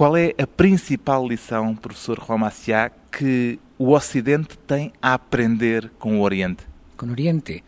[0.00, 6.18] Qual é a principal lição, professor Juan Maciá, que o Ocidente tem a aprender com
[6.18, 6.64] o Oriente?
[6.96, 7.62] Con Oriente,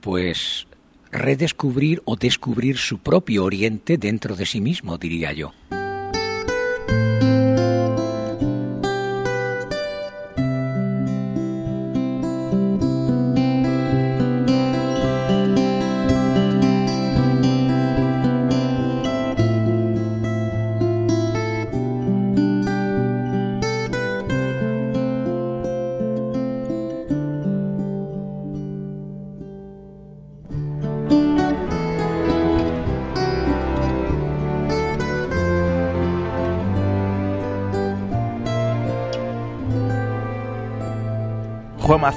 [0.00, 0.66] pues
[1.12, 5.52] redescubrir o descubrir su propio Oriente dentro de sí mismo, diría yo.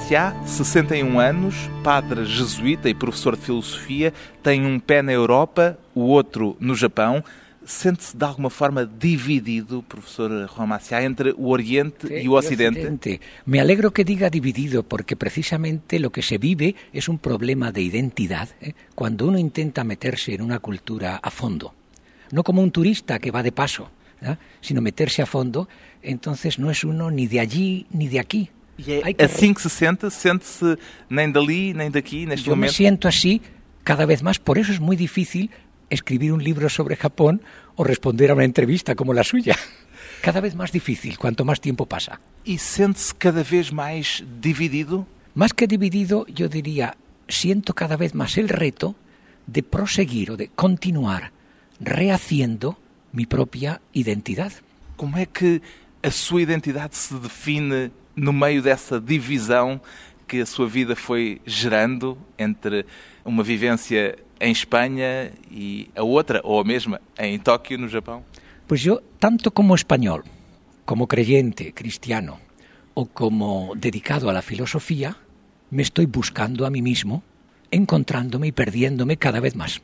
[0.04, 4.12] Maciá, 61 anos, padre jesuíta e professor de filosofia,
[4.42, 7.24] tem um pé na Europa, o outro no Japão.
[7.64, 12.80] Sente-se de alguma forma dividido, professor Juan Maciá, entre o Oriente Sí, e o Ocidente?
[12.80, 13.20] Occidente.
[13.46, 17.80] Me alegro que diga dividido, porque precisamente lo que se vive es un problema de
[17.80, 18.74] identidad ¿eh?
[18.94, 21.72] cuando uno intenta meterse en una cultura a fondo.
[22.30, 23.88] No como un turista que va de paso,
[24.20, 24.38] ¿verdad?
[24.60, 25.66] sino meterse a fondo,
[26.02, 28.50] entonces no es uno ni de allí ni de aquí.
[28.78, 30.10] E é que- assim que se sente?
[30.10, 30.76] Sente-se
[31.08, 32.74] nem dali, nem daqui, neste Yo me momento?
[32.74, 33.40] siento así
[33.84, 35.50] cada vez más, por eso es muy difícil
[35.90, 37.42] escribir un libro sobre Japón
[37.76, 39.56] o responder a una entrevista como la suya.
[40.22, 42.18] Cada vez más difícil, cuanto más tiempo pasa.
[42.46, 45.06] E sente-se cada vez mais dividido?
[45.34, 46.96] Más que dividido, yo diría,
[47.28, 48.94] siento cada vez más el reto
[49.46, 51.32] de proseguir o de continuar
[51.78, 52.78] rehaciendo
[53.12, 54.52] mi propia identidad.
[54.96, 55.60] Como é que
[56.02, 59.80] a sua identidade se define no meio dessa divisão
[60.26, 62.86] que a sua vida foi gerando entre
[63.24, 68.24] uma vivência em Espanha e a outra, ou a mesma, em Tóquio, no Japão?
[68.66, 70.24] Pues yo, tanto como español,
[70.84, 72.40] como creyente, cristiano,
[72.94, 75.16] o como dedicado a la filosofía,
[75.70, 77.22] me estoy buscando a mí mismo,
[77.70, 79.82] encontrándome y perdiéndome cada vez más.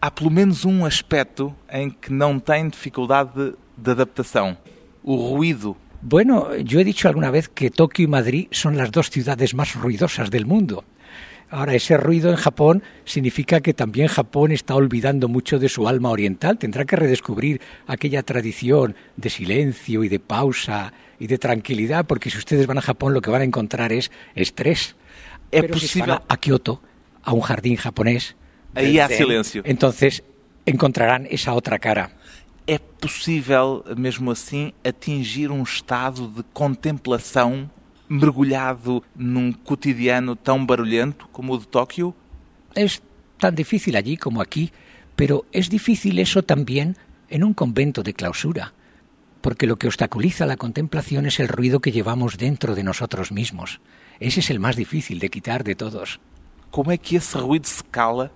[0.00, 4.56] Há pelo menos um aspecto em que não tem dificuldade de, de adaptação:
[5.02, 5.76] o ruído.
[6.02, 9.74] Bueno, yo he dicho alguna vez que Tokio y Madrid son las dos ciudades más
[9.74, 10.84] ruidosas del mundo.
[11.50, 16.10] Ahora, ese ruido en Japón significa que también Japón está olvidando mucho de su alma
[16.10, 16.58] oriental.
[16.58, 22.38] Tendrá que redescubrir aquella tradición de silencio y de pausa y de tranquilidad, porque si
[22.38, 24.94] ustedes van a Japón lo que van a encontrar es estrés.
[25.50, 26.10] É Pero si possível.
[26.10, 26.80] van a, Kioto,
[27.24, 28.36] a un jardín japonés,
[28.74, 29.62] Ahí há zen, silêncio.
[29.64, 30.22] Entonces
[30.64, 32.12] encontrarán esa otra cara.
[32.70, 37.68] É possível, mesmo assim, atingir um estado de contemplação
[38.08, 42.14] mergulhado num cotidiano tão barulhento como o de Tóquio?
[42.76, 43.02] Es
[43.40, 44.70] tan difícil allí como aquí,
[45.16, 46.96] pero es difícil eso también
[47.28, 48.72] en un convento de clausura,
[49.40, 53.80] porque lo que obstaculiza la contemplación es el ruido que llevamos dentro de nosotros mismos.
[54.20, 56.20] Ese es el más difícil de quitar de todos.
[56.70, 58.30] Como é que esse ruído se cala?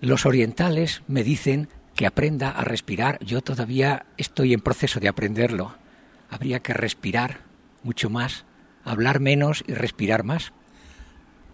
[0.00, 1.68] Los orientales me dicen
[2.00, 3.22] que aprenda a respirar.
[3.22, 5.74] Yo todavía estoy en proceso de aprenderlo.
[6.30, 7.40] Habría que respirar
[7.82, 8.46] mucho más,
[8.84, 10.50] hablar menos y respirar más.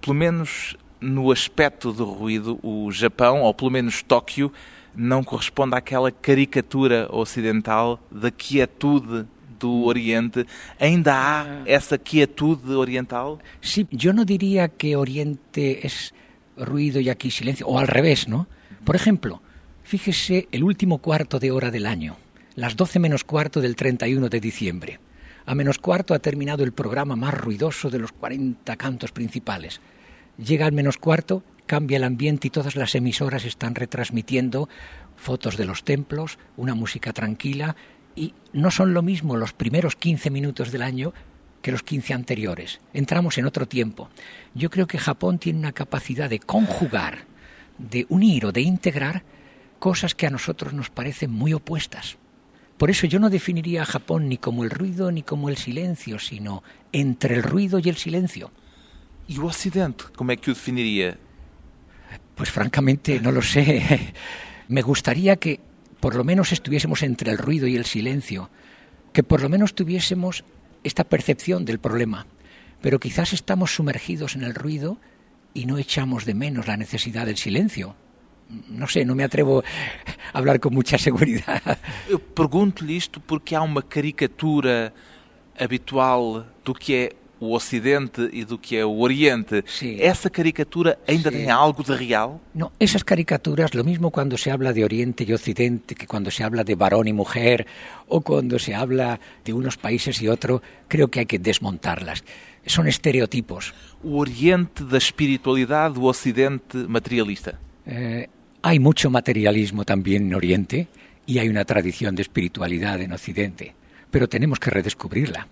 [0.00, 4.52] Pelo menos no aspecto do ruído, o Japão, ou pelo menos Tóquio,
[4.94, 9.26] não corresponde àquela caricatura ocidental da quietude
[9.58, 10.46] do Oriente.
[10.78, 13.40] Ainda há essa quietude oriental?
[13.60, 16.14] Sí, yo no diría que Oriente es
[16.56, 18.46] ruido y aquí silencio, o al revés, ¿no?
[18.84, 19.42] Por ejemplo,
[19.86, 22.16] fíjese el último cuarto de hora del año,
[22.56, 24.98] las 12 menos cuarto del 31 de diciembre.
[25.46, 29.80] A menos cuarto ha terminado el programa más ruidoso de los 40 cantos principales.
[30.38, 34.68] Llega al menos cuarto, cambia el ambiente y todas las emisoras están retransmitiendo
[35.14, 37.76] fotos de los templos, una música tranquila
[38.16, 41.14] y no son lo mismo los primeros 15 minutos del año
[41.62, 42.80] que los 15 anteriores.
[42.92, 44.08] Entramos en otro tiempo.
[44.52, 47.26] Yo creo que Japón tiene una capacidad de conjugar,
[47.78, 49.22] de unir o de integrar
[49.86, 52.16] cosas que a nosotros nos parecen muy opuestas.
[52.76, 56.18] Por eso yo no definiría a Japón ni como el ruido ni como el silencio,
[56.18, 58.50] sino entre el ruido y el silencio.
[59.30, 61.14] E o Ocidente, como é que o definiria?
[62.34, 64.10] Pues francamente no lo sé.
[64.74, 65.62] Me gustaría que
[66.02, 68.50] por lo menos estuviésemos entre el ruido y el silencio,
[69.14, 70.42] que por lo menos tuviésemos
[70.82, 72.26] esta percepción del problema.
[72.82, 74.98] Pero quizás estamos sumergidos en el ruido
[75.54, 77.94] y no echamos de menos la necesidad del silencio.
[78.68, 79.64] No sé, no me atrevo
[80.32, 81.60] a hablar con mucha seguridad.
[82.08, 84.92] Eu pergunto-lhe isto porque há uma caricatura
[85.58, 89.98] habitual do que é o Ocidente e do que é o Oriente, Sí.
[90.00, 91.36] essa caricatura ainda Sí.
[91.36, 92.40] tem algo de real?
[92.54, 96.42] No, esas caricaturas, lo mismo cuando se habla de Oriente y Occidente, que cuando se
[96.44, 97.66] habla de varón y mujer,
[98.08, 102.24] o cuando se habla de unos países y otro, creo que hay que desmontarlas.
[102.64, 103.74] Son estereotipos.
[104.02, 107.60] O Oriente da espiritualidade, o Ocidente materialista.
[107.84, 108.28] Eh,
[108.66, 110.88] hay mucho materialismo también en Oriente
[111.24, 113.76] y hay una tradición de espiritualidad en Occidente,
[114.10, 115.46] pero tenemos que redescubrirla.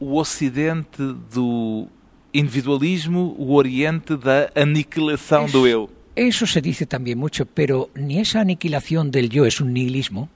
[0.00, 1.00] O Ocidente
[1.32, 1.86] do
[2.32, 5.88] individualismo, o Oriente da aniquilação do eu.
[6.16, 10.28] Eso se dice también mucho, pero ni esa aniquilación del yo es un nihilismo,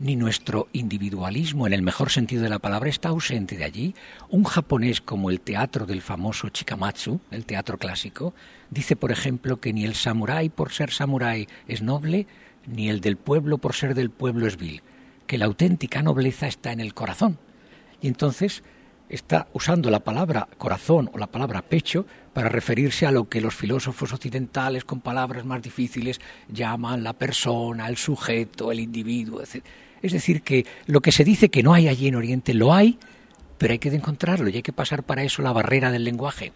[0.00, 3.94] ni nuestro individualismo en el mejor sentido de la palabra está ausente de allí.
[4.30, 8.34] Un japonés como el teatro del famoso Chikamatsu, el teatro clásico,
[8.70, 12.26] dice, por ejemplo, que ni el samurái por ser samurái es noble,
[12.66, 14.82] ni el del pueblo por ser del pueblo es vil,
[15.26, 17.38] que la auténtica nobleza está en el corazón.
[18.00, 18.62] Y entonces
[19.10, 23.54] está usando la palabra corazón o la palabra pecho para referirse a lo que los
[23.54, 29.62] filósofos occidentales con palabras más difíciles llaman la persona, el sujeto, el individuo, etc.
[30.02, 32.98] Es decir, que lo que se dice que no hay allí en Oriente lo hay,
[33.58, 36.52] pero hay que encontrarlo y hay que pasar para eso la barrera del lenguaje.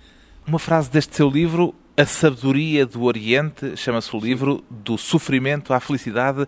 [0.46, 5.81] Uma frase deste seu livro, A Sabedoria do Oriente, chama-se o livro, do sofrimento à
[5.81, 6.46] felicidade.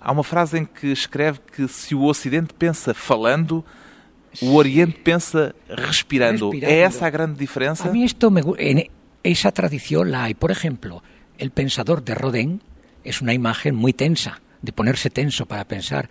[0.00, 3.64] Há uma frase em que escreve que se o Ocidente pensa falando,
[4.40, 6.50] o Oriente pensa respirando.
[6.50, 6.72] Respirando.
[6.72, 7.88] É essa a grande diferença?
[7.88, 8.88] A mí esto me en
[9.24, 10.34] esa tradición la hay.
[10.34, 11.02] Por ejemplo,
[11.38, 12.62] el pensador de Rodin
[13.02, 16.10] es una imagen muy tensa, de ponerse tenso para pensar.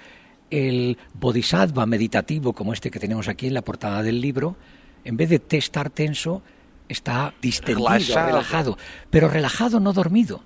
[0.49, 4.55] El bodhisattva meditativo, como este que tenemos aquí en la portada del libro,
[5.03, 6.41] en vez de estar tenso,
[6.89, 8.25] está distendido, Relajado.
[8.27, 8.77] relajado,
[9.11, 10.43] pero relajado no dormido.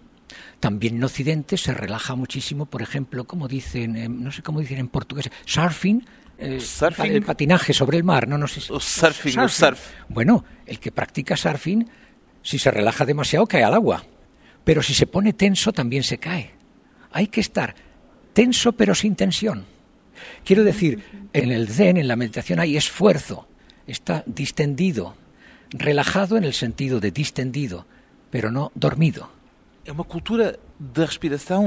[0.60, 4.78] También en Occidente se relaja muchísimo, por ejemplo, como dicen, eh, no sé cómo dicen
[4.80, 6.06] en portugués, surfing,
[6.38, 7.12] eh, Surfing.
[7.12, 9.80] el patinaje sobre el mar, no, no sé si- O surfing, o surf.
[10.08, 11.90] bueno, el que practica surfing,
[12.42, 14.04] si se relaja demasiado, cae al agua.
[14.64, 16.52] Pero si se pone tenso, también se cae.
[17.12, 17.76] Hay que estar
[18.40, 19.66] tenso pero sin tensión.
[20.46, 20.94] Quiero decir,
[21.34, 23.48] en el zen, en la meditación, hay esfuerzo.
[23.86, 25.16] Está distendido,
[25.72, 27.86] relajado en el sentido de distendido,
[28.32, 29.28] pero no dormido.
[29.86, 30.46] É uma cultura
[30.80, 31.64] da respiração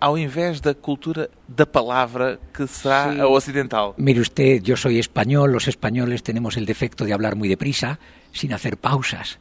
[0.00, 3.20] ao invés da cultura da palavra que será Sí.
[3.20, 3.94] a ocidental.
[3.96, 7.98] Mire usted, yo soy español, los españoles tenemos el defecto de hablar muy deprisa,
[8.32, 9.38] sin hacer pausas.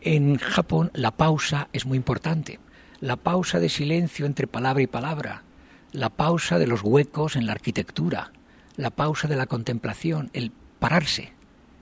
[0.00, 2.58] En Japón la pausa es muy importante.
[3.00, 5.42] La pausa de silencio entre palabra y palabra,
[5.92, 8.32] la pausa de los huecos en la arquitectura,
[8.76, 11.32] la pausa de la contemplación, el pararse,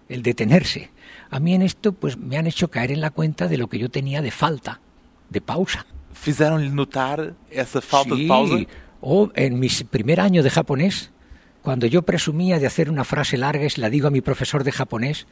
[0.09, 0.91] el detenerse.
[1.31, 3.79] A mí en esto pues me han hecho caer en la cuenta de lo que
[3.79, 4.81] yo tenía de falta,
[5.31, 5.87] de pausa.
[6.13, 8.57] Fizeram-lhe notar essa falta de pausa?
[9.01, 11.11] O en mi primer año de japonés,
[11.63, 14.65] cuando yo presumía de hacer una frase larga y se la digo a mi profesor
[14.65, 15.27] de japonés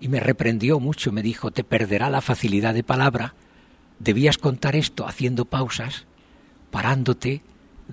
[0.00, 3.34] y me reprendió mucho, me dijo, te perderá la facilidad de palabra,
[3.98, 6.06] debías contar esto haciendo pausas,
[6.70, 7.42] parándote,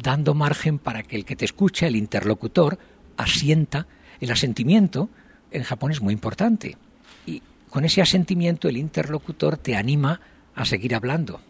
[0.01, 2.79] dando margen para que el que te escucha, el interlocutor,
[3.17, 3.87] asienta.
[4.19, 5.09] El asentimiento
[5.51, 6.77] en Japón es muy importante.
[7.25, 10.21] Y con ese asentimiento el interlocutor te anima
[10.55, 11.41] a seguir hablando.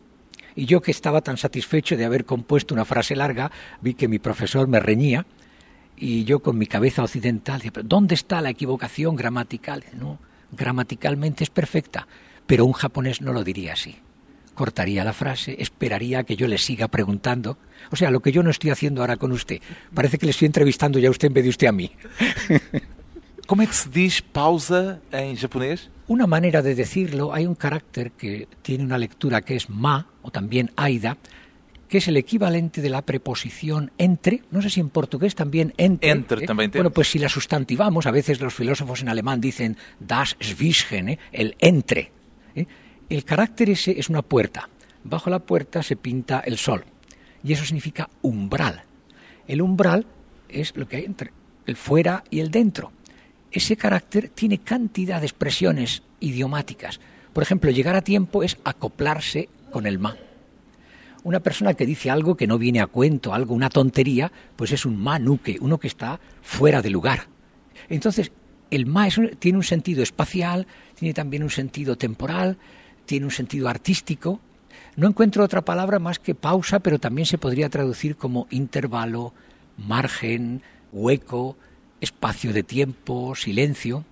[0.55, 3.51] Y yo que estaba tan satisfecho de haber compuesto una frase larga,
[3.81, 5.25] vi que mi profesor me reñía
[5.95, 9.83] y yo con mi cabeza occidental, decía, "¿Pero ¿dónde está la equivocación gramatical?
[9.97, 10.17] No,
[10.51, 12.07] gramaticalmente es perfecta,
[12.47, 13.97] pero un japonés no lo diría así.
[14.59, 17.57] Cortaría la frase, esperaría a que yo le siga preguntando.
[17.91, 19.61] O sea, lo que yo no estoy haciendo ahora con usted.
[19.93, 21.89] Parece que le estoy entrevistando ya a usted en vez de usted a mí.
[23.47, 25.87] Como é que se diz pausa em japonês?
[26.11, 30.29] Una manera de decirlo, hay un carácter que tiene una lectura que es ma o
[30.29, 31.15] también aida,
[31.87, 36.11] que es el equivalente de la preposición entre, no sé si en portugués también entre.
[36.11, 40.35] Entre también Bueno, pues si la sustantivamos, a veces los filósofos en alemán dicen das
[40.43, 41.19] Zwischen, ¿eh?
[41.31, 42.11] el entre.
[42.55, 42.67] ¿eh?
[43.09, 44.69] El carácter ese es una puerta.
[45.03, 46.83] Bajo la puerta se pinta el sol
[47.43, 48.83] y eso significa umbral.
[49.47, 50.05] El umbral
[50.49, 51.31] es lo que hay entre
[51.65, 52.91] el fuera y el dentro.
[53.51, 56.99] Ese carácter tiene cantidad de expresiones idiomáticas.
[57.33, 60.15] Por ejemplo, llegar a tiempo es acoplarse con el ma.
[61.23, 64.85] Una persona que dice algo que no viene a cuento, algo, una tontería, pues es
[64.85, 67.27] un manuque, uno que está fuera de lugar.
[67.89, 68.31] Entonces,
[68.71, 72.57] el ma es un- tiene un sentido espacial, tiene también un sentido temporal,
[73.09, 74.39] tiene un sentido artístico.
[74.95, 79.33] No encuentro otra palabra más que pausa, pero también se podría traducir como intervalo,
[79.77, 80.61] margen,
[80.91, 81.57] hueco,
[82.01, 84.05] espacio de tiempo, silencio.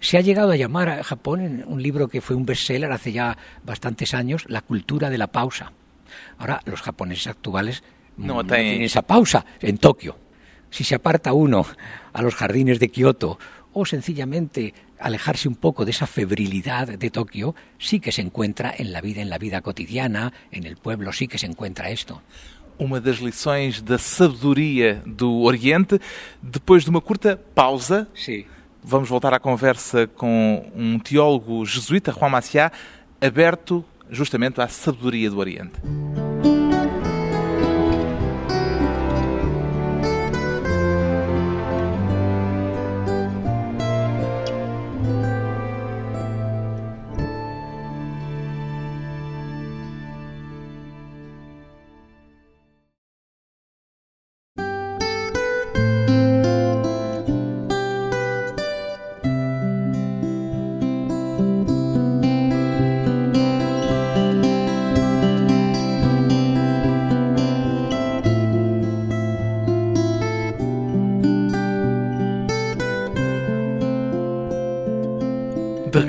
[0.00, 3.12] Se ha llegado a llamar a Japón, en un libro que fue un bestseller hace
[3.12, 5.70] ya bastantes años, La cultura de la pausa.
[6.36, 7.84] Ahora, los japoneses actuales
[8.16, 10.16] No tienen esa pausa en Tokio.
[10.68, 11.64] Si se aparta uno
[12.12, 13.38] a los jardines de Kioto
[13.72, 18.92] o sencillamente alejarse un poco de esa febrilidad de Tokio, sí que se encuentra en
[18.92, 22.22] la vida, en la vida cotidiana, en el pueblo sí que se encuentra esto.
[22.78, 26.00] Uma das lições da sabedoria do Oriente.
[26.42, 28.08] Depois de uma curta pausa,
[28.82, 32.72] vamos voltar à conversa com um teólogo jesuíta, Juan Maciá,
[33.20, 35.80] aberto justamente à sabedoria do Oriente.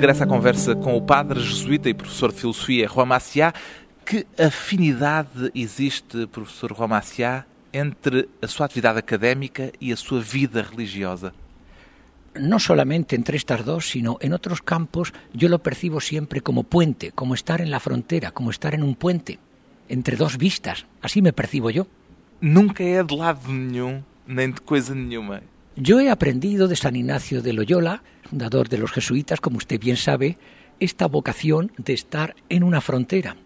[0.04, 3.54] De regresso à conversa com o padre jesuíta e professor de filosofia Juan Maciá,
[4.04, 10.60] que afinidade existe, professor Juan Maciá, entre a sua atividade académica e a sua vida
[10.60, 11.32] religiosa?
[12.38, 17.10] no solamente entre estas dos, sino en otros campos, yo lo percibo siempre como puente,
[17.12, 19.38] como estar en la frontera, como estar en un puente,
[19.88, 20.84] entre dos vistas.
[21.00, 21.86] Así me percibo yo.
[22.42, 25.40] Nunca é de lado nenhum, nem de coisa nenhuma.
[25.76, 28.02] Yo he aprendido de San Ignacio de Loyola,
[28.34, 30.38] fundador de los jesuitas, como usted bien sabe,
[30.80, 33.36] esta vocación de estar en una frontera.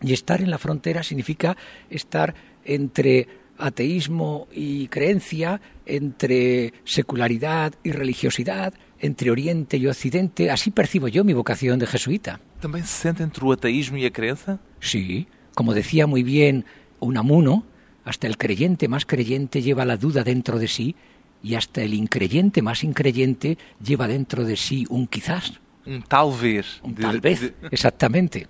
[0.00, 1.56] Y estar en la frontera significa
[1.90, 3.26] estar entre
[3.58, 10.52] ateísmo y creencia, entre secularidad y religiosidad, entre Oriente y Occidente.
[10.52, 12.38] Así percibo yo mi vocación de jesuita.
[12.60, 14.60] Também se sente entre o ateísmo e a crença?
[14.78, 15.26] Sí,
[15.58, 16.64] como decía muy bien
[17.00, 17.66] Unamuno,
[18.04, 20.94] hasta el creyente más creyente lleva la duda dentro de sí
[21.42, 25.52] y hasta el increyente más increyente lleva dentro de sí un quizás,
[25.86, 26.80] Um talvez.
[26.82, 28.46] un De- tal vez, de- exactamente.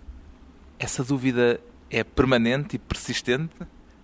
[0.79, 3.55] essa dúvida é permanente e persistente?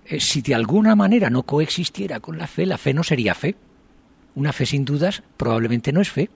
[0.07, 3.57] Eh, Si de alguna manera no coexistiera con la fe, la fe no sería fe.
[4.37, 6.29] Una fe sin dudas probablemente no es fe.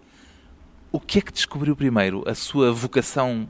[0.90, 2.24] O que é que descobriu primeiro?
[2.26, 3.48] A sua vocação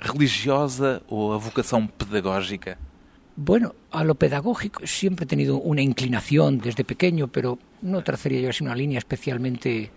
[0.00, 2.78] religiosa ou a vocação pedagógica?
[3.36, 8.50] Bueno, a lo pedagógico siempre he tenido una inclinación desde pequeño, pero no trazaría yo
[8.50, 9.90] así una línea especialmente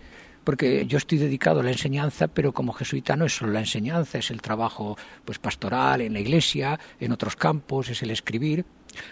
[0.44, 4.18] porque yo estoy dedicado a la enseñanza, pero como jesuita no es solo la enseñanza,
[4.18, 8.64] es el trabajo pues pastoral en la iglesia, en otros campos, es el escribir.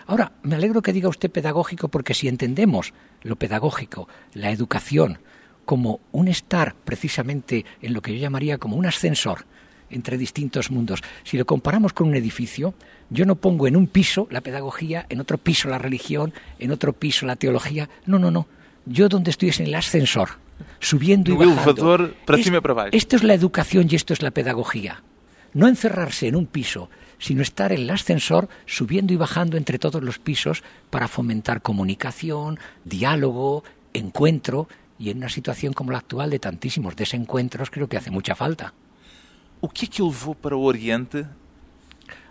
[0.07, 5.19] Ahora, me alegro que diga usted pedagógico porque si entendemos lo pedagógico, la educación,
[5.65, 9.47] como un estar precisamente en lo que yo llamaría como un ascensor
[9.91, 11.03] entre distintos mundos.
[11.25, 12.75] Si lo comparamos con un edificio,
[13.11, 16.93] yo no pongo en un piso la pedagogía, en otro piso la religión, en otro
[16.93, 17.89] piso la teología.
[18.07, 18.47] No, no, no.
[18.87, 20.31] Yo donde estoy es en el ascensor,
[20.81, 22.11] subiendo y bajando.
[22.93, 25.03] Esto es la educación y esto es la pedagogía.
[25.55, 30.03] No encerrarse en un piso, sino estar en el ascensor subiendo y bajando entre todos
[30.03, 33.63] los pisos para fomentar comunicación, diálogo,
[33.93, 38.35] encuentro y en una situación como la actual de tantísimos desencuentros creo que hace mucha
[38.35, 38.73] falta.
[39.61, 39.89] O que
[40.41, 41.27] para Oriente?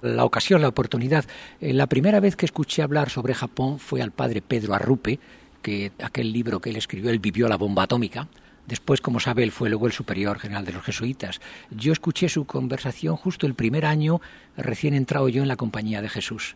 [0.01, 1.25] La ocasión, la oportunidad.
[1.61, 5.19] Eh, la primera vez que escuché hablar sobre Japón fue al padre Pedro Arrupe,
[5.61, 8.27] que aquel libro que él escribió, él vivió la bomba atómica.
[8.67, 11.41] Después, como sabe, él fue luego el superior general de los jesuitas.
[11.71, 14.21] Yo escuché su conversación justo el primer año,
[14.55, 16.55] recién entrado yo en la compañía de Jesús.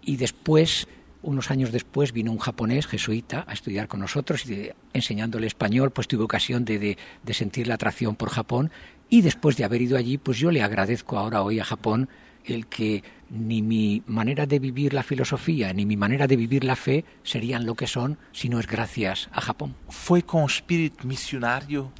[0.00, 0.86] Y después,
[1.22, 6.06] unos años después, vino un japonés jesuita a estudiar con nosotros y enseñándole español, pues
[6.08, 8.70] tuve ocasión de, de- de sentir la atracción por Japón.
[9.10, 12.08] Y después de haber ido allí, pues yo le agradezco ahora hoy a Japón
[12.44, 16.76] el que ni mi manera de vivir la filosofía ni mi manera de vivir la
[16.76, 19.74] fe serían lo que son si no es gracias a Japón.
[19.88, 21.90] Foi com espírito missionário?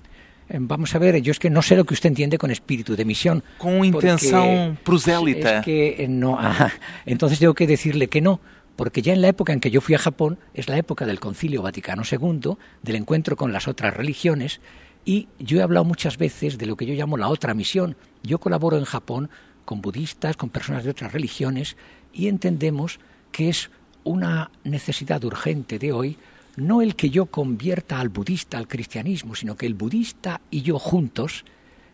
[0.49, 2.97] Eh, Vamos a ver, yo es que no sé lo que usted entiende con espíritu
[2.97, 3.43] de misión.
[3.59, 5.59] Porque intenção prosélita?
[5.59, 6.71] Es que no, ah,
[7.07, 8.41] entonces tengo que decirle que no,
[8.77, 11.21] porque ya en la época en que yo fui a Japón es la época del
[11.21, 14.61] Concilio Vaticano II, del encuentro con las otras religiones,
[15.05, 17.97] y yo he hablado muchas veces de lo que yo llamo la otra misión.
[18.23, 19.31] Yo colaboro en Japón
[19.65, 21.77] con budistas, con personas de otras religiones,
[22.13, 23.01] y entendemos
[23.33, 23.71] que es
[24.05, 26.19] una necesidad urgente de hoy
[26.57, 30.79] no el que yo convierta al budista al cristianismo, sino que el budista y yo
[30.79, 31.45] juntos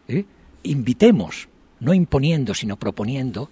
[0.09, 0.25] ¿eh?
[0.63, 1.49] invitemos,
[1.81, 3.51] no imponiendo, sino proponiendo,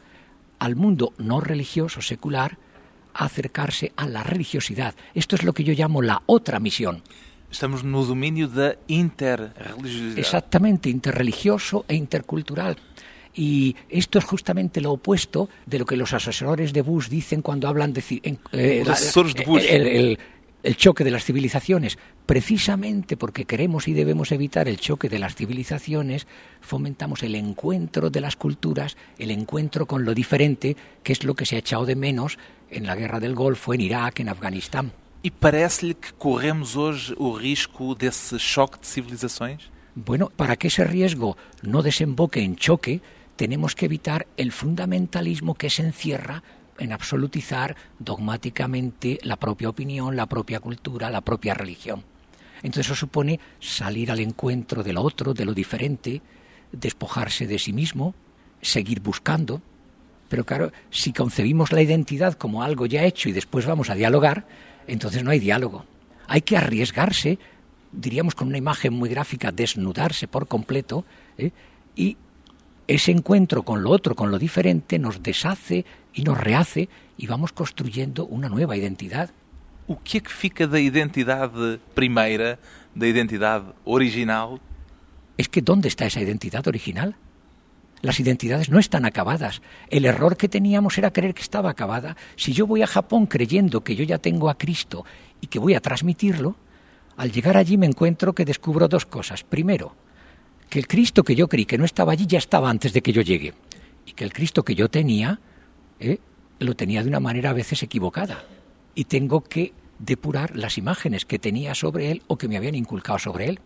[0.58, 2.58] al mundo no religioso, secular,
[3.14, 4.94] a acercarse a la religiosidad.
[5.14, 7.02] Esto es lo que yo llamo la otra misión.
[7.50, 10.20] Estamos no domínio da interreligiosidade.
[10.20, 12.76] Exactamente, interreligioso e intercultural.
[13.34, 17.68] Y esto es justamente lo opuesto de lo que los asesores de Bush dicen cuando
[17.68, 18.02] hablan de...
[18.22, 19.64] en- eh, de Bush.
[19.68, 20.18] el- el-
[20.64, 21.98] el choque de las civilizaciones.
[22.26, 26.26] Precisamente porque queremos y debemos evitar el choque de las civilizaciones,
[26.60, 31.46] fomentamos el encuentro de las culturas, el encuentro con lo diferente, que es lo que
[31.46, 32.38] se ha echado de menos
[32.70, 34.92] en la guerra del Golfo, en Irak, en Afganistán.
[35.24, 39.70] E parece-lhe que corremos hoje o risco desse choque de civilizações?
[39.94, 43.00] Bueno, para que ese riesgo no desemboque en choque,
[43.38, 46.42] tenemos que evitar el fundamentalismo que se encierra
[46.76, 52.02] en absolutizar dogmáticamente la propia opinión, la propia cultura, la propia religión.
[52.64, 56.20] Entonces eso supone salir al encuentro de lo otro, de lo diferente,
[56.72, 58.12] despojarse de sí mismo,
[58.60, 59.62] seguir buscando.
[60.28, 64.48] Pero claro, si concebimos la identidad como algo ya hecho y después vamos a dialogar,
[64.88, 65.84] entonces no hay diálogo.
[66.26, 67.38] Hay que arriesgarse,
[67.92, 71.04] diríamos con una imagen muy gráfica, desnudarse por completo
[71.38, 71.52] ¿eh?
[71.94, 72.16] y
[72.88, 77.52] ese encuentro con lo otro, con lo diferente, nos deshace y nos rehace y vamos
[77.52, 79.30] construyendo una nueva identidad.
[79.86, 82.58] O que é que fica da identidade primeira,
[82.96, 84.60] da identidade original?
[85.36, 87.16] Es que ¿dónde está esa identidad original?
[88.00, 89.60] Las identidades no están acabadas.
[89.88, 92.16] El error que teníamos era creer que estaba acabada.
[92.36, 95.04] Si yo voy a Japón creyendo que yo ya tengo a Cristo
[95.40, 96.56] y que voy a transmitirlo,
[97.16, 99.42] al llegar allí me encuentro que descubro dos cosas.
[99.42, 99.96] Primero,
[100.68, 103.12] que el Cristo que yo creí que no estaba allí ya estaba antes de que
[103.12, 103.54] yo llegue.
[104.06, 105.40] Y que el Cristo que yo tenía,
[106.00, 106.18] eh,
[106.58, 108.44] lo tenía de una manera a veces equivocada.
[108.94, 113.18] Y tengo que depurar las imágenes que tenía sobre él o que me habían inculcado
[113.18, 113.60] sobre él.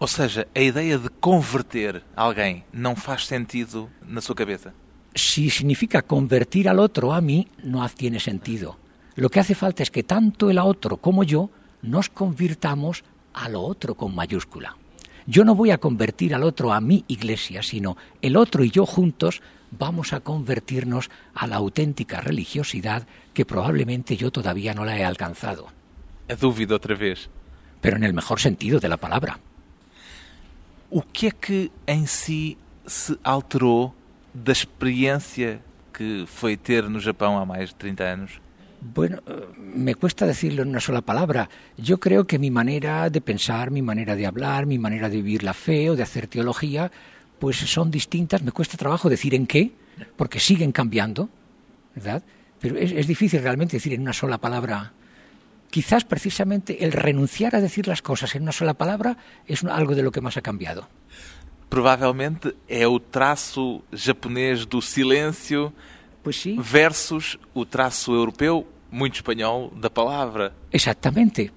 [0.00, 4.72] Ou seja, a ideia de converter alguém não faz sentido na sua cabeça?
[5.16, 8.78] Si significa convertir al otro a mí, no tiene sentido.
[9.16, 11.50] Lo que hace falta es que tanto el otro como yo
[11.82, 13.02] nos convirtamos
[13.34, 14.76] a lo otro con mayúscula.
[15.30, 18.86] Yo no voy a convertir al otro a mi iglesia, sino el otro y yo
[18.86, 25.04] juntos vamos a convertirnos a la auténtica religiosidad que probablemente yo todavía no la he
[25.04, 25.66] alcanzado.
[26.40, 27.28] Dúvida outra vez.
[27.82, 29.38] Pero en el mejor sentido de la palabra.
[30.88, 32.56] O que é que em si
[32.86, 33.92] se alterou
[34.32, 35.60] da experiência
[35.92, 38.40] que foi ter no Japão há mais de 30 anos?
[38.80, 41.48] Bueno, eh, me cuesta decirlo en una sola palabra.
[41.76, 45.42] Yo creo que mi manera de pensar, mi manera de hablar, mi manera de vivir
[45.42, 46.90] la fe o de hacer teología,
[47.38, 48.42] pues son distintas.
[48.42, 49.72] Me cuesta trabajo decir en qué,
[50.16, 51.28] porque siguen cambiando,
[51.94, 52.22] ¿verdad?
[52.60, 54.92] Pero es, es difícil realmente decir en una sola palabra.
[55.70, 60.02] Quizás precisamente el renunciar a decir las cosas en una sola palabra es algo de
[60.02, 60.88] lo que más ha cambiado.
[61.68, 65.97] Provavelmente é o traço japonês do silêncio Pues sí.
[66.58, 70.52] Versus o traço europeu, muito espanhol, da palavra.
[70.72, 71.52] Exactamente.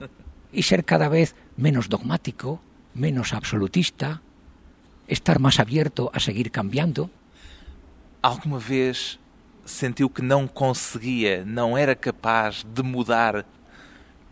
[0.53, 2.59] Y ser cada vez menos dogmático,
[2.93, 4.21] menos absolutista,
[5.07, 7.09] estar más abierto a seguir cambiando.
[8.21, 9.17] Alguma vez
[9.65, 13.45] sentiu que não conseguia, não era capaz de mudar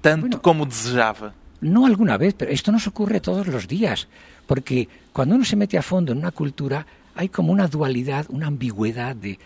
[0.02, 0.39] tanto Bueno.
[0.39, 1.34] como desejava?
[1.62, 4.08] No alguna vez, pero esto nos ocurre todos los días,
[4.47, 8.47] porque cuando uno se mete a fondo en una cultura hay como una dualidad, una
[8.47, 9.38] ambigüedad de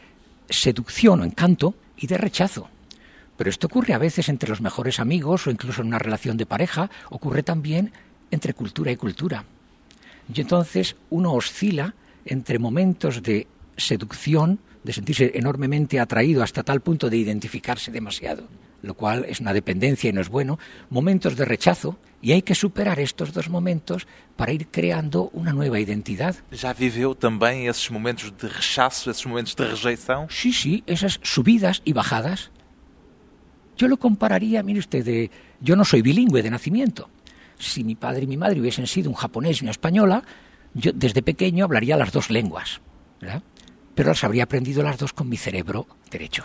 [0.50, 2.70] seducción o encanto y de rechazo.
[3.38, 6.46] Pero esto ocurre a veces entre los mejores amigos o incluso en una relación de
[6.46, 7.92] pareja, ocurre también
[8.32, 9.46] entre cultura y cultura.
[10.34, 11.94] Y entonces uno oscila
[12.26, 18.48] entre momentos de seducción, de sentirse enormemente atraído hasta tal punto de identificarse demasiado,
[18.84, 22.54] lo cual es una dependencia y no es bueno, momentos de rechazo, y hay que
[22.54, 26.36] superar estos dos momentos para ir creando una nueva identidad.
[26.52, 30.28] Já viveu também esses momentos de rechaço, esses momentos de rejeição?
[30.30, 32.52] Sí, sí, esas subidas y bajadas.
[33.78, 37.10] Yo lo compararía, mire usted, de, yo no soy bilingüe de nacimiento.
[37.58, 40.24] Si mi padre y mi madre hubiesen sido un japonés y una española,
[40.74, 42.82] yo desde pequeño hablaría las dos lenguas,
[43.22, 43.44] ¿verdad?
[43.96, 46.44] Pero las habría aprendido las dos con mi cerebro derecho.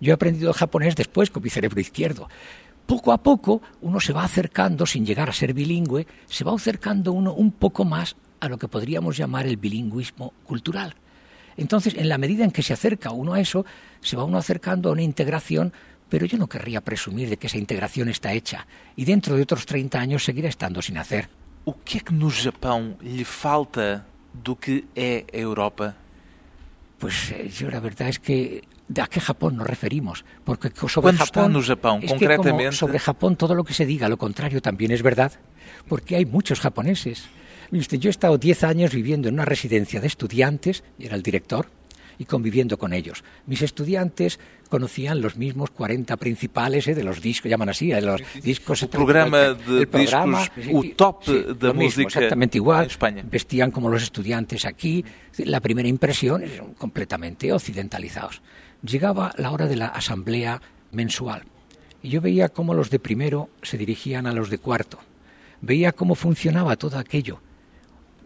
[0.00, 2.28] Yo he aprendido japonés después con mi cerebro izquierdo.
[2.86, 7.12] Poco a poco uno se va acercando, sin llegar a ser bilingüe, se va acercando
[7.12, 10.94] uno un poco más a lo que podríamos llamar el bilingüismo cultural.
[11.56, 13.66] Entonces, en la medida en que se acerca uno a eso,
[14.00, 15.72] se va uno acercando a una integración,
[16.08, 19.66] pero yo no querría presumir de que esa integración está hecha y dentro de otros
[19.66, 21.28] 30 años seguirá estando sin hacer.
[21.64, 25.94] O que é que no Japão lhe falta do que é a Europa?
[27.00, 28.62] Pues eh, yo la verdad es que
[29.00, 30.24] ¿a qué Japón nos referimos?
[30.44, 32.72] Porque sobre Japón, Japón, es que como concretamente.
[32.76, 35.32] sobre Japón todo lo que se diga, lo contrario también es verdad,
[35.88, 37.24] porque hay muchos japoneses.
[37.70, 41.68] Yo he estado 10 años viviendo en una residencia de estudiantes, y era el director,
[42.20, 43.24] y conviviendo con ellos.
[43.46, 48.20] Mis estudiantes conocían los mismos 40 principales eh, de los discos, llaman así, de los
[48.42, 48.82] discos.
[48.82, 52.84] O programa de el programa, discos, o top lo mismo, música exactamente igual.
[52.84, 53.24] en España.
[53.24, 55.02] Vestían como los estudiantes aquí.
[55.38, 58.42] La primera impresión es completamente occidentalizados.
[58.82, 60.60] Llegaba la hora de la asamblea
[60.92, 61.44] mensual
[62.02, 64.98] Y yo veía cómo los de primero se dirigían a los de cuarto.
[65.62, 67.40] Veía cómo funcionaba todo aquello.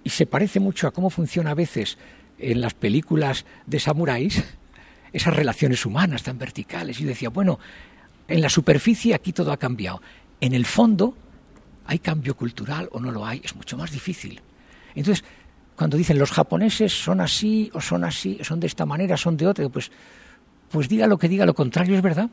[0.02, 1.96] Y se parece mucho a cómo funciona a veces
[2.38, 4.42] en las películas de samuráis,
[5.12, 7.00] esas relaciones humanas tan verticales.
[7.00, 7.58] Y decía, bueno,
[8.28, 10.02] en la superficie aquí todo ha cambiado.
[10.40, 11.16] En el fondo,
[11.86, 13.40] ¿hay cambio cultural o no lo hay?
[13.44, 14.40] Es mucho más difícil.
[14.94, 15.24] Entonces,
[15.76, 19.46] cuando dicen los japoneses son así o son así, son de esta manera, son de
[19.46, 19.90] otra, pues,
[20.70, 22.30] pues diga lo que diga, lo contrario es verdad.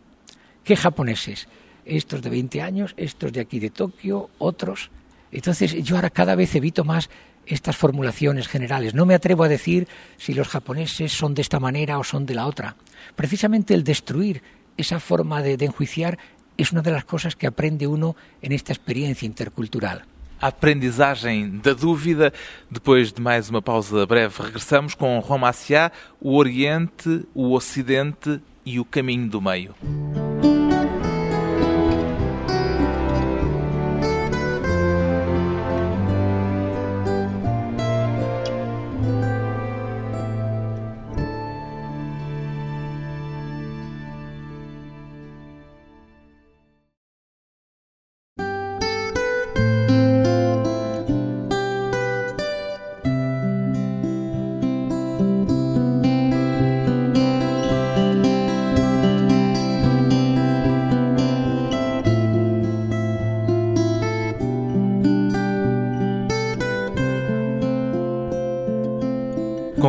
[0.64, 1.48] ¿Qué japoneses?
[1.86, 4.92] Estos de 20 años, estos de aquí de Tokio, otros.
[5.32, 7.10] Entonces yo ahora cada vez evito más
[7.46, 8.94] estas formulaciones generales.
[8.94, 12.36] No me atrevo a decir si los japoneses son de esta manera o son de
[12.36, 12.76] la otra.
[13.16, 14.42] Precisamente el destruir
[14.78, 16.18] esa forma de, de enjuiciar
[16.58, 20.04] es una de las cosas que aprende uno en esta experiencia intercultural.
[20.40, 22.34] A aprendizagem da dúvida.
[22.70, 28.80] Depois de mais uma pausa breve, regressamos com Juan Maciá, o Oriente, o Ocidente e
[28.80, 29.76] o caminho do meio.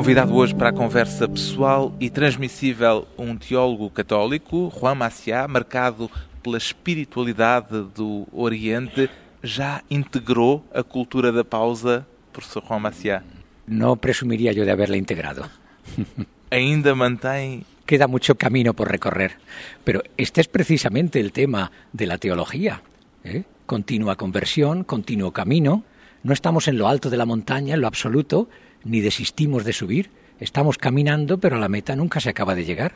[0.03, 6.11] Convidado hoje para a conversa pessoal e transmissível um teólogo católico, Juan Maciá, marcado
[6.43, 9.09] pela espiritualidade do Oriente,
[9.45, 13.23] já integrou a cultura da pausa, professor Juan Maciá?
[13.69, 15.49] No presumiría yo de haberla integrado.
[16.51, 19.38] Ainda mantém Queda mucho camino por recorrer,
[19.85, 22.83] pero este es precisamente el tema de la teología.
[23.23, 23.45] ¿eh?
[23.67, 25.85] Continua conversión, continuo camino.
[26.25, 28.49] No estamos en lo alto de la montaña, en lo absoluto,
[28.85, 30.11] ni desistimos de subir.
[30.40, 32.92] Estamos caminando, pero a la meta nunca se acaba de llegar.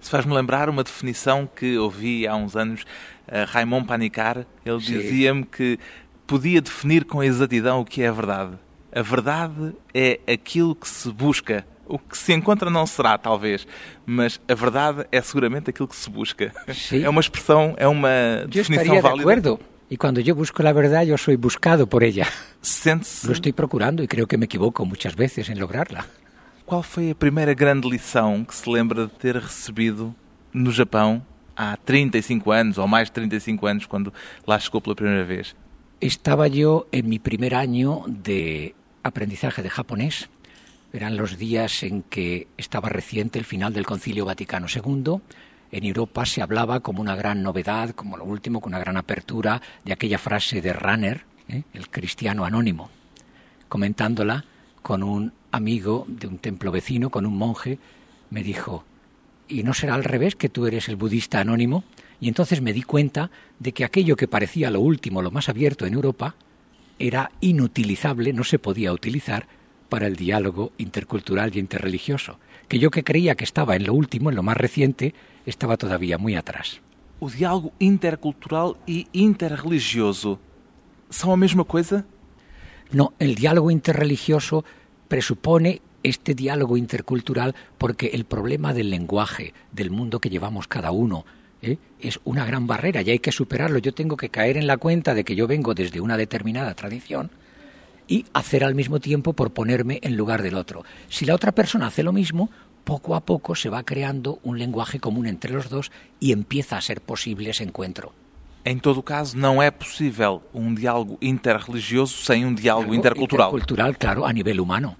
[0.00, 2.82] Isso faz-me lembrar uma definição que ouvi há uns anos,
[3.28, 4.46] uh, Raymond Panicar.
[4.64, 5.78] Ele dizia-me que
[6.26, 8.58] podia definir com exatidão o que é a verdade.
[8.92, 11.66] A verdade é aquilo que se busca.
[11.86, 13.66] O que se encontra não será, talvez,
[14.06, 16.52] mas a verdade é seguramente aquilo que se busca.
[16.72, 17.02] Sim.
[17.02, 19.58] É uma expressão, é uma definição estaría de válida.
[19.90, 22.28] Y cuando yo busco la verdad, yo soy buscado por ella.
[23.24, 26.06] Lo estoy procurando y creo que me equivoco muchas veces en lograrla.
[26.64, 30.14] Qual foi a primeira grande lição que se lembra de ter recebido
[30.54, 31.20] no Japão
[31.56, 34.14] há 35 anos, ou mais de 35 anos, quando
[34.46, 35.56] lá chegou pela primeira vez?
[36.00, 40.30] Estaba yo en mi primer año de aprendizaje de japonés.
[40.92, 45.18] Eran los días en que estaba reciente el final del Concilio Vaticano II.
[45.72, 49.62] En Europa se hablaba como una gran novedad, como lo último, con una gran apertura,
[49.84, 51.62] de aquella frase de Ranner, ¿eh?
[51.72, 52.90] el cristiano anónimo,
[53.68, 54.44] comentándola
[54.82, 57.78] con un amigo de un templo vecino, con un monje,
[58.30, 58.84] me dijo,
[59.48, 61.84] ¿y no será al revés que tú eres el budista anónimo?
[62.20, 65.86] Y entonces me di cuenta de que aquello que parecía lo último, lo más abierto
[65.86, 66.34] en Europa,
[66.98, 69.46] era inutilizable, no se podía utilizar
[69.88, 72.38] para el diálogo intercultural y interreligioso,
[72.70, 75.12] que yo que creía que estaba en lo último, en lo más reciente,
[75.44, 76.80] estaba todavía muy atrás.
[77.18, 80.38] O diálogo intercultural e interreligioso
[81.10, 82.06] são a mesma coisa?
[82.94, 84.64] No, el diálogo interreligioso
[85.08, 91.26] presupone este diálogo intercultural porque el problema del lenguaje, del mundo que llevamos cada uno,
[91.62, 91.76] ¿eh?
[91.98, 93.80] es una gran barrera y hay que superarlo.
[93.80, 97.32] Yo tengo que caer en la cuenta de que yo vengo desde una determinada tradición
[98.10, 100.84] y hacer al mismo tiempo por ponerme en lugar del otro.
[101.08, 102.50] Si la otra persona hace lo mismo,
[102.84, 106.80] poco a poco se va creando un lenguaje común entre los dos y empieza a
[106.82, 108.12] ser posible ese encuentro.
[108.62, 113.48] Em todo caso, não é possível um diálogo interreligioso sem um diálogo intercultural.
[113.48, 114.96] Intercultural, claro, a nivel humano.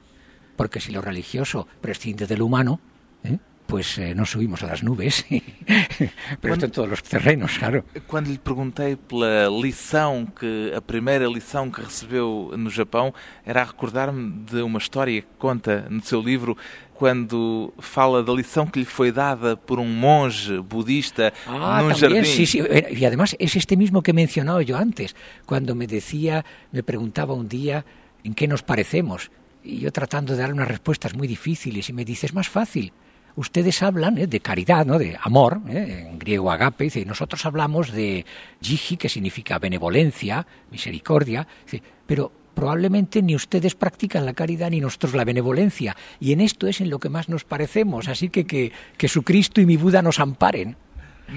[0.57, 2.81] Porque si lo religioso prescinde del humano,
[3.23, 3.39] ¿eh?
[3.71, 5.25] Pues eh, no subimos a las nubes.
[6.41, 7.85] Pero esto en todos los terrenos, claro.
[8.07, 13.15] Quando lhe perguntei pela lição que a primeira lição que recebeu no Japão
[13.47, 16.57] era a recordar-me de uma história que conta no seu livro
[16.95, 22.25] quando fala da lição que lhe foi dada por um monge budista Ah, num también,
[22.25, 22.25] jardim.
[22.25, 22.59] sí, sí.
[22.61, 26.83] Eh, Y además es este mismo que he mencionado yo antes, cuando me decía, me
[26.83, 27.85] preguntaba un día
[28.23, 29.31] en qué nos parecemos,
[29.65, 32.93] y yo tratando de dar unas respuestas muy difíciles, y me dice, es más fácil.
[33.41, 34.99] Ustedes hablan eh, de caridad, ¿no?
[34.99, 38.27] de amor, eh, en griego agape, dice, y nosotros hablamos de
[38.61, 45.15] jiji, que significa benevolencia, misericordia, dice, pero probablemente ni ustedes practican la caridad ni nosotros
[45.15, 48.73] la benevolencia, y en esto es en lo que más nos parecemos, así que que,
[48.99, 50.77] que su Cristo y mi Buda nos amparen.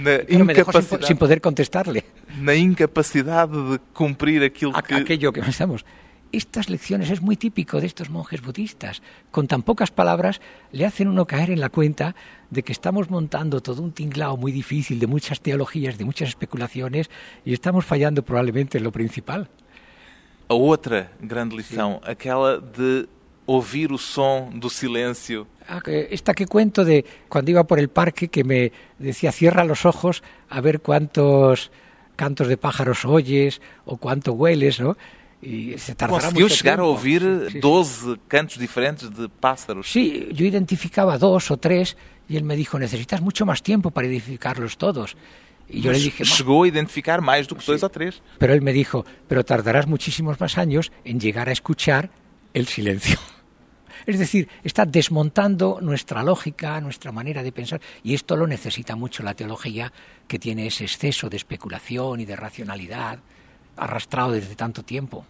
[0.04, 2.04] Claro, me dejó sin, sin poder contestarle.
[2.42, 4.96] na incapacidade de cumprir aquilo a- que.
[4.96, 5.86] aquello que pensamos.
[6.34, 9.04] Estas lecciones es muy típico de estos monjes budistas.
[9.30, 10.42] Con tan pocas palabras
[10.72, 12.16] le hacen uno caer en la cuenta
[12.50, 17.12] de que estamos montando todo un tinglao muy difícil de muchas teologías, de muchas especulaciones
[17.46, 19.48] y estamos fallando probablemente en lo principal.
[20.50, 23.08] A outra grande lição, aquela de
[23.46, 25.46] ouvir o som do silêncio.
[25.68, 29.86] Ah, Esta que cuento de cuando iba por el parque que me decía cierra los
[29.86, 31.70] ojos a ver cuántos
[32.16, 34.98] cantos de pájaros oyes o cuánto hueles, ¿no?
[35.44, 36.96] Y se Conseguiu chegar a tiempo.
[36.96, 37.60] ouvir Sí, sí.
[37.60, 39.92] 12 cantos diferentes de pássaros.
[39.92, 41.98] Sí, yo identificaba dos o tres
[42.30, 45.18] y él me dijo, necesitas mucho más tiempo para identificarlos todos.
[45.68, 48.22] Y yo le dije, chegou a identificar mais do que dois ou três.
[48.40, 52.10] pero él me dijo, pero tardarás muchísimos más años en llegar a escuchar
[52.54, 53.20] el silencio.
[54.06, 59.24] Es decir, está desmontando nuestra lógica, nuestra manera de pensar, y esto lo necesita mucho
[59.24, 59.94] la teología,
[60.28, 63.20] que tiene ese exceso de especulación y de racionalidad
[63.78, 65.26] arrastrado desde tanto tiempo.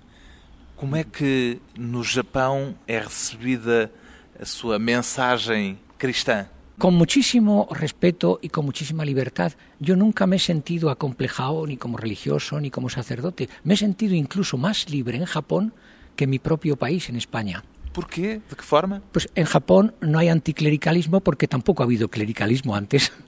[0.84, 3.90] Como é que no Japão é recebida
[4.38, 6.50] a sua mensagem cristã?
[6.78, 9.54] Con muchísimo respeto y con muchísima libertad.
[9.80, 13.48] Yo nunca me he sentido acomplejado ni como religioso ni como sacerdote.
[13.64, 15.74] Me he sentido incluso más libre en Japón
[16.18, 17.64] que en mi propio país, en España.
[17.94, 18.42] Porquê?
[18.50, 19.02] De que forma?
[19.14, 23.14] Pues en Japón no hay anticlericalismo porque tampoco ha habido clericalismo antes.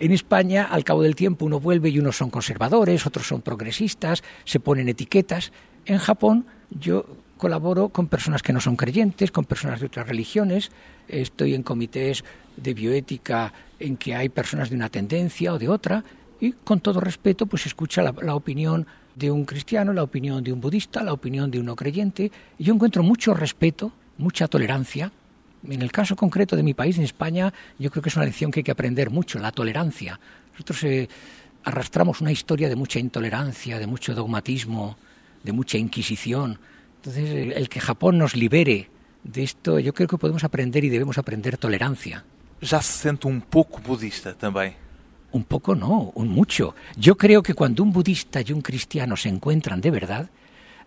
[0.00, 4.22] En España, al cabo del tiempo, uno vuelve y unos son conservadores, otros son progresistas,
[4.44, 5.50] se ponen etiquetas.
[5.86, 10.70] En Japón yo colaboro con personas que no son creyentes, con personas de otras religiones,
[11.06, 12.24] estoy en comités
[12.56, 16.04] de bioética en que hay personas de una tendencia o de otra,
[16.40, 20.60] y con todo respeto pues escucha la, opinión de un cristiano, la opinión de un
[20.60, 25.10] budista, la opinión de un no creyente, y yo encuentro mucho respeto, mucha tolerancia.
[25.68, 28.50] En el caso concreto de mi país, en España, yo creo que es una lección
[28.50, 30.20] que hay que aprender mucho, la tolerancia.
[30.52, 31.08] Nosotros eh,
[31.64, 34.96] arrastramos una historia de mucha intolerancia, de mucho dogmatismo,
[35.42, 36.58] de mucha inquisición.
[36.96, 38.90] Entonces, el que Japón nos libere
[39.24, 42.24] de esto, yo creo que podemos aprender y debemos aprender tolerancia.
[42.60, 44.74] Já se sente um pouco budista também.
[45.32, 46.74] Un poco no, un mucho.
[46.96, 50.28] Yo creo que cuando un budista y un cristiano se encuentran de verdad,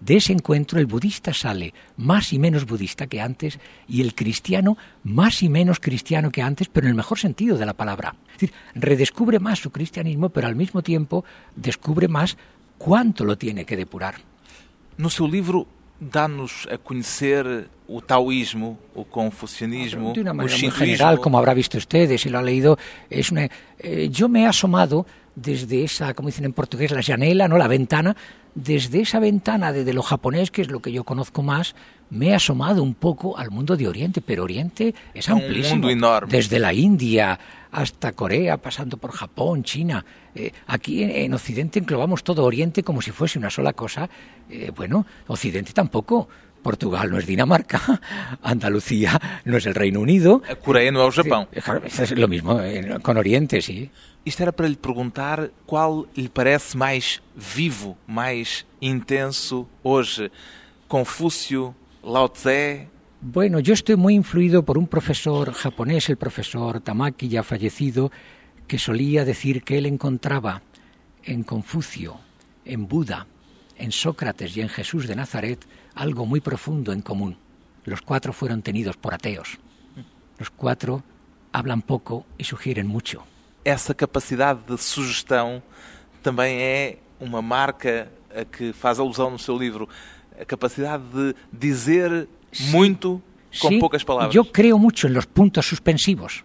[0.02, 4.78] de ese encuentro el budista sale más y menos budista que antes y el cristiano
[5.04, 8.16] más y menos cristiano que antes, pero en el mejor sentido de la palabra.
[8.34, 11.24] Es decir, redescubre más su cristianismo, pero al mismo tiempo
[11.56, 12.36] descubre más
[12.80, 14.16] cuánto lo tiene que depurar.
[14.98, 15.68] No seu livro,
[16.00, 20.86] dá-nos a conhecer o taoísmo, o confucionismo, de una o manera muy shintoísmo.
[20.86, 22.78] general, como habrá visto usted, si lo ha leído,
[23.10, 23.50] es una,
[23.80, 27.58] eh, yo me he asomado desde esa, como dicen en portugués, la janela, ¿no?
[27.58, 28.16] la ventana,
[28.56, 31.76] desde esa ventana de, de lo japonés, que es lo que yo conozco más,
[32.10, 35.76] me he asomado un poco al mundo de Oriente, pero Oriente es un amplísimo.
[35.76, 36.32] mundo enorme.
[36.32, 37.40] Desde la India
[37.72, 40.04] hasta Corea, pasando por Japón, China.
[40.36, 44.10] Eh, aquí en, en Occidente englobamos todo Oriente como si fuese una sola cosa.
[44.50, 46.28] Eh, bueno, Occidente tampoco.
[46.62, 47.82] Portugal no es Dinamarca,
[48.44, 50.44] Andalucía no es el Reino Unido.
[50.48, 51.48] A Coreia não é o Japão.
[51.90, 53.90] Sí, es lo mismo eh, con Oriente, sí.
[54.26, 60.32] Isto era para lhe perguntar qual lhe parece mais vivo, mais intenso hoje.
[60.88, 62.88] Confúcio, Lao Tse,
[63.22, 68.12] Bueno, yo estoy muy influido por un profesor japonés, el profesor Tamaki, ya fallecido,
[68.68, 70.64] que solía decir que él encontraba
[71.24, 72.20] en Confucio,
[72.66, 73.28] en Buda,
[73.78, 75.64] en Sócrates y en Jesús de Nazaret
[75.94, 77.38] algo muy profundo en común.
[77.86, 79.60] Los cuatro fueron tenidos por ateos.
[80.40, 81.04] Los cuatro
[81.52, 83.24] hablan poco y sugieren mucho.
[83.64, 85.62] essa capacidade de sugestão
[86.24, 89.88] também é uma marca a que faz alusão no seu livro.
[90.40, 92.28] A capacidade de dizer
[92.72, 93.22] muito
[93.62, 94.34] com Sí, poucas palavras.
[94.34, 96.44] Yo creo mucho en los puntos suspensivos.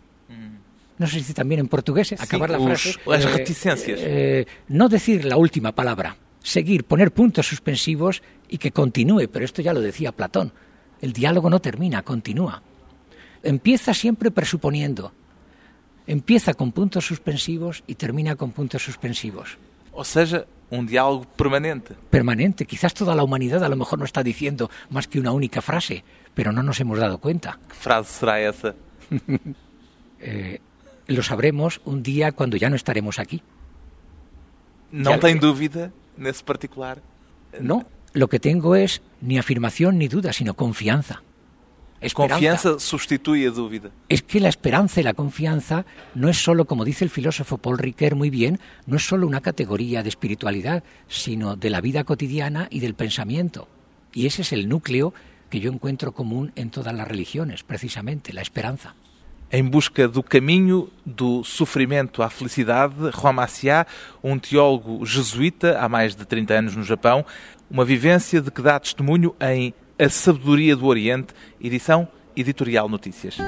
[0.98, 2.96] No sé si también en portugués, Sí, acabar la frase.
[3.06, 4.00] las reticencias.
[4.02, 9.60] eh, no decir la última palabra, seguir, poner puntos suspensivos y que continúe, pero esto
[9.60, 10.52] ya lo decía Platón.
[11.02, 12.62] El diálogo no termina, continúa.
[13.42, 15.12] Empieza siempre presuponiendo.
[16.06, 19.58] Empieza con puntos suspensivos y termina con puntos suspensivos.
[19.92, 21.94] Ou seja, um diálogo permanente.
[22.10, 22.64] Permanente.
[22.66, 26.04] Quizás toda la humanidad a lo mejor no está diciendo más que una única frase,
[26.34, 27.58] pero no nos hemos dado cuenta.
[27.68, 28.74] Que frase será essa?
[31.08, 33.42] Lo sabremos un día cuando ya no estaremos aquí.
[34.92, 36.98] Não Já- tem dúvida nesse particular?
[37.60, 41.22] No, lo que tengo es ni afirmación ni duda, sino confianza.
[42.00, 42.34] Esperanza.
[42.34, 43.90] Confiança substitui a dúvida.
[44.08, 47.78] Es que la esperanza y la confianza no es solo, como dice el filósofo Paul
[47.78, 52.68] Ricoeur muy bien, no es solo una categoría de espiritualidad, sino de la vida cotidiana
[52.70, 53.68] y del pensamiento.
[54.12, 55.14] Y ese es el núcleo
[55.50, 58.94] que yo encuentro común en todas las religiones, precisamente, la esperanza.
[59.48, 63.86] Em busca do caminho do sofrimento à felicidade, Juan Maciá,
[64.22, 67.24] um teólogo jesuíta há mais de 30 anos no Japão,
[67.70, 72.06] uma vivência de que dá testemunho em A Sabedoria do Oriente, edição
[72.36, 73.38] Editorial Notícias.